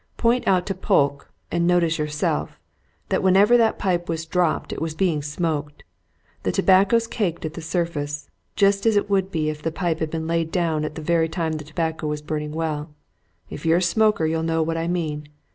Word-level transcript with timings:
Point 0.17 0.47
out 0.47 0.65
to 0.65 0.73
Polke, 0.73 1.31
and 1.51 1.67
notice 1.67 1.99
yourself 1.99 2.59
that 3.09 3.21
whenever 3.21 3.55
that 3.55 3.77
pipe 3.77 4.09
was 4.09 4.25
dropped 4.25 4.73
it 4.73 4.81
was 4.81 4.95
being 4.95 5.21
smoked! 5.21 5.83
The 6.41 6.51
tobacco's 6.51 7.05
caked 7.05 7.45
at 7.45 7.53
the 7.53 7.61
surface 7.61 8.27
just 8.55 8.87
as 8.87 8.95
it 8.95 9.11
would 9.11 9.29
be 9.29 9.51
if 9.51 9.61
the 9.61 9.71
pipe 9.71 9.99
had 9.99 10.09
been 10.09 10.25
laid 10.25 10.51
down 10.51 10.85
at 10.85 10.95
the 10.95 11.03
very 11.03 11.29
time 11.29 11.51
the 11.53 11.63
tobacco 11.63 12.07
was 12.07 12.23
burning 12.23 12.51
well 12.53 12.89
if 13.51 13.63
you're 13.63 13.77
a 13.77 13.83
smoker 13.83 14.25
you'll 14.25 14.41
know 14.41 14.63
what 14.63 14.75
I 14.75 14.87
mean. 14.87 15.27